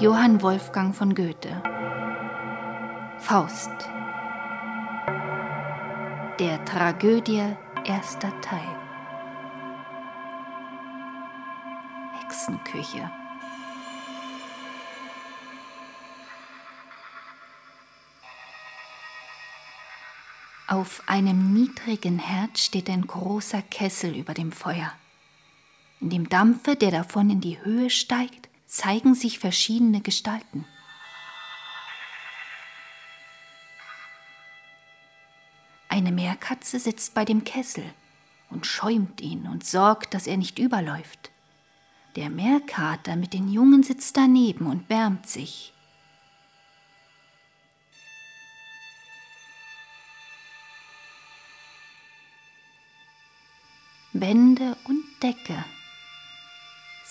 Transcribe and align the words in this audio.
Johann 0.00 0.40
Wolfgang 0.42 0.94
von 0.94 1.12
Goethe. 1.12 1.60
Faust. 3.18 3.68
Der 6.38 6.64
Tragödie 6.64 7.42
erster 7.84 8.40
Teil. 8.40 8.76
Hexenküche. 12.20 13.10
Auf 20.68 21.02
einem 21.08 21.52
niedrigen 21.52 22.20
Herd 22.20 22.56
steht 22.56 22.88
ein 22.88 23.04
großer 23.04 23.62
Kessel 23.62 24.14
über 24.14 24.34
dem 24.34 24.52
Feuer. 24.52 24.92
In 26.00 26.10
dem 26.10 26.28
Dampfe, 26.28 26.76
der 26.76 26.92
davon 26.92 27.30
in 27.30 27.40
die 27.40 27.60
Höhe 27.64 27.90
steigt, 27.90 28.47
zeigen 28.68 29.14
sich 29.14 29.38
verschiedene 29.38 30.02
Gestalten. 30.02 30.66
Eine 35.88 36.12
Meerkatze 36.12 36.78
sitzt 36.78 37.14
bei 37.14 37.24
dem 37.24 37.44
Kessel 37.44 37.82
und 38.50 38.66
schäumt 38.66 39.20
ihn 39.22 39.48
und 39.48 39.64
sorgt, 39.64 40.12
dass 40.14 40.26
er 40.26 40.36
nicht 40.36 40.58
überläuft. 40.58 41.30
Der 42.14 42.28
Meerkater 42.28 43.16
mit 43.16 43.32
den 43.32 43.48
Jungen 43.48 43.82
sitzt 43.82 44.16
daneben 44.16 44.66
und 44.66 44.88
wärmt 44.90 45.26
sich. 45.28 45.72
Wände 54.12 54.76
und 54.84 55.04
Decke 55.22 55.64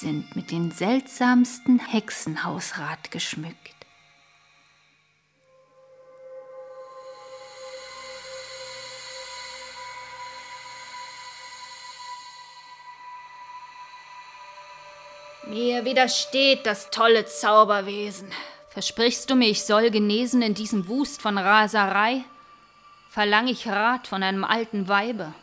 sind 0.00 0.36
mit 0.36 0.52
den 0.52 0.70
seltsamsten 0.70 1.80
Hexenhausrat 1.80 3.10
geschmückt. 3.10 3.56
Mir 15.48 15.84
widersteht 15.84 16.64
das 16.66 16.90
tolle 16.90 17.24
Zauberwesen. 17.24 18.30
Versprichst 18.68 19.28
du 19.30 19.34
mir, 19.34 19.48
ich 19.48 19.64
soll 19.64 19.90
genesen 19.90 20.42
in 20.42 20.54
diesem 20.54 20.86
Wust 20.86 21.20
von 21.20 21.38
Raserei? 21.38 22.22
Verlang 23.10 23.48
ich 23.48 23.66
Rat 23.66 24.06
von 24.06 24.22
einem 24.22 24.44
alten 24.44 24.86
Weibe? 24.86 25.34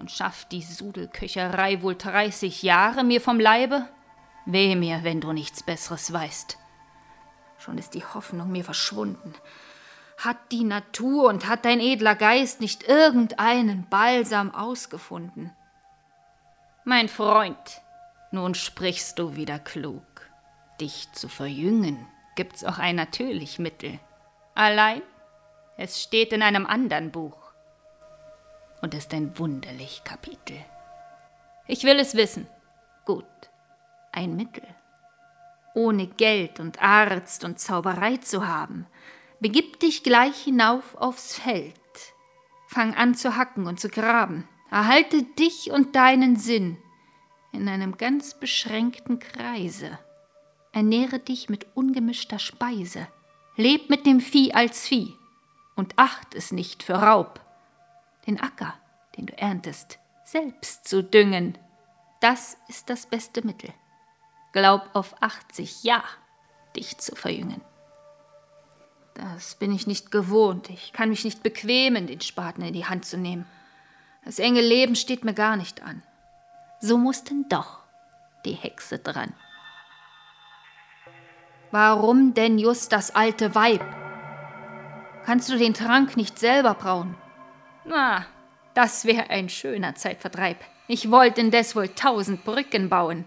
Und 0.00 0.10
schafft 0.10 0.50
die 0.50 0.62
Sudelköcherei 0.62 1.82
wohl 1.82 1.94
dreißig 1.94 2.62
Jahre 2.62 3.04
mir 3.04 3.20
vom 3.20 3.38
Leibe? 3.38 3.86
Weh 4.46 4.74
mir, 4.74 5.04
wenn 5.04 5.20
du 5.20 5.32
nichts 5.32 5.62
Besseres 5.62 6.10
weißt. 6.10 6.56
Schon 7.58 7.76
ist 7.76 7.92
die 7.92 8.04
Hoffnung 8.04 8.50
mir 8.50 8.64
verschwunden. 8.64 9.34
Hat 10.16 10.38
die 10.52 10.64
Natur 10.64 11.28
und 11.28 11.46
hat 11.46 11.66
dein 11.66 11.80
edler 11.80 12.14
Geist 12.14 12.62
nicht 12.62 12.82
irgendeinen 12.82 13.86
Balsam 13.90 14.54
ausgefunden? 14.54 15.52
Mein 16.84 17.10
Freund, 17.10 17.82
nun 18.30 18.54
sprichst 18.54 19.18
du 19.18 19.36
wieder 19.36 19.58
klug. 19.58 20.02
Dich 20.80 21.12
zu 21.12 21.28
verjüngen 21.28 22.06
gibt's 22.36 22.64
auch 22.64 22.78
ein 22.78 22.96
natürlich 22.96 23.58
Mittel. 23.58 24.00
Allein, 24.54 25.02
es 25.76 26.02
steht 26.02 26.32
in 26.32 26.42
einem 26.42 26.64
anderen 26.64 27.10
Buch 27.10 27.36
und 28.80 28.94
ist 28.94 29.12
ein 29.14 29.38
wunderlich 29.38 30.02
Kapitel. 30.04 30.56
Ich 31.66 31.84
will 31.84 31.98
es 31.98 32.14
wissen. 32.14 32.46
Gut, 33.04 33.24
ein 34.12 34.36
Mittel. 34.36 34.64
Ohne 35.74 36.06
Geld 36.06 36.60
und 36.60 36.82
Arzt 36.82 37.44
und 37.44 37.60
Zauberei 37.60 38.16
zu 38.16 38.46
haben, 38.46 38.86
begib 39.38 39.78
dich 39.80 40.02
gleich 40.02 40.36
hinauf 40.42 40.96
aufs 40.96 41.36
Feld. 41.36 41.74
Fang 42.66 42.94
an 42.94 43.14
zu 43.14 43.36
hacken 43.36 43.66
und 43.66 43.80
zu 43.80 43.88
graben. 43.88 44.48
Erhalte 44.70 45.22
dich 45.22 45.70
und 45.72 45.96
deinen 45.96 46.36
Sinn 46.36 46.76
in 47.52 47.68
einem 47.68 47.96
ganz 47.96 48.34
beschränkten 48.34 49.18
Kreise. 49.18 49.98
Ernähre 50.72 51.18
dich 51.18 51.48
mit 51.48 51.66
ungemischter 51.74 52.38
Speise. 52.38 53.08
Leb 53.56 53.90
mit 53.90 54.06
dem 54.06 54.20
Vieh 54.20 54.54
als 54.54 54.86
Vieh 54.86 55.16
und 55.74 55.98
acht 55.98 56.34
es 56.34 56.52
nicht 56.52 56.82
für 56.82 56.94
Raub. 56.94 57.40
Den 58.30 58.40
Acker, 58.40 58.72
den 59.16 59.26
du 59.26 59.36
erntest, 59.36 59.98
selbst 60.24 60.88
zu 60.88 61.04
düngen, 61.04 61.58
das 62.20 62.56
ist 62.68 62.88
das 62.88 63.04
beste 63.04 63.44
Mittel. 63.44 63.74
Glaub 64.52 64.88
auf 64.94 65.22
80 65.22 65.84
Ja, 65.84 66.02
dich 66.76 66.96
zu 66.96 67.14
verjüngen. 67.14 67.60
Das 69.14 69.56
bin 69.56 69.72
ich 69.72 69.86
nicht 69.86 70.10
gewohnt. 70.10 70.70
Ich 70.70 70.94
kann 70.94 71.10
mich 71.10 71.24
nicht 71.24 71.42
bequemen, 71.42 72.06
den 72.06 72.22
Spaten 72.22 72.62
in 72.62 72.72
die 72.72 72.86
Hand 72.86 73.04
zu 73.04 73.18
nehmen. 73.18 73.44
Das 74.24 74.38
enge 74.38 74.62
Leben 74.62 74.96
steht 74.96 75.24
mir 75.24 75.34
gar 75.34 75.56
nicht 75.56 75.82
an 75.82 76.02
so 76.80 76.96
mussten 76.96 77.48
doch 77.48 77.80
die 78.44 78.54
Hexe 78.54 78.98
dran. 78.98 79.34
Warum 81.70 82.34
denn 82.34 82.58
just 82.58 82.92
das 82.92 83.14
alte 83.14 83.54
Weib? 83.54 83.84
Kannst 85.24 85.50
du 85.50 85.58
den 85.58 85.74
Trank 85.74 86.16
nicht 86.16 86.38
selber 86.38 86.74
brauen? 86.74 87.14
Na, 87.90 88.24
das 88.74 89.04
wäre 89.04 89.30
ein 89.30 89.48
schöner 89.48 89.96
Zeitvertreib. 89.96 90.58
Ich 90.86 91.10
wollte 91.10 91.40
indes 91.40 91.74
wohl 91.74 91.88
tausend 91.88 92.44
Brücken 92.44 92.88
bauen. 92.88 93.24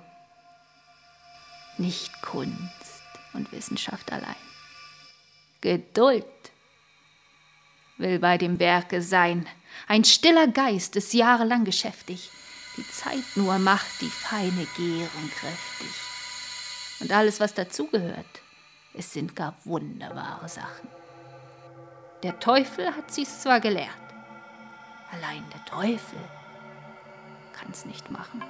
Nicht 1.78 2.22
Kunst 2.22 3.04
und 3.34 3.52
Wissenschaft 3.52 4.10
allein. 4.14 4.38
Geduld 5.60 6.26
will 7.98 8.20
bei 8.20 8.38
dem 8.38 8.58
Werke 8.58 9.02
sein. 9.02 9.46
Ein 9.90 10.06
stiller 10.06 10.48
Geist 10.48 10.96
ist 10.96 11.14
jahrelang 11.14 11.66
geschäftig. 11.66 12.30
Die 12.78 12.90
Zeit 12.90 13.26
nur 13.36 13.60
macht 13.60 14.00
die 14.00 14.10
feine 14.10 14.66
Gärung 14.78 15.30
kräftig. 15.40 15.94
Und 17.02 17.12
alles, 17.12 17.42
was 17.42 17.54
dazugehört, 17.54 18.42
es 18.94 19.12
sind 19.12 19.36
gar 19.36 19.56
wunderbare 19.66 20.48
Sachen. 20.48 20.88
Der 22.24 22.40
Teufel 22.40 22.96
hat 22.96 23.12
sie's 23.12 23.42
zwar 23.42 23.60
gelehrt, 23.60 23.90
allein 25.14 25.44
der 25.52 25.64
Teufel 25.66 26.20
kann's 27.54 27.86
nicht 27.86 28.10
machen. 28.12 28.42